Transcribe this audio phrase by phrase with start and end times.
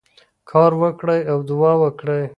[0.49, 2.23] کار وکړئ او دعا وکړئ.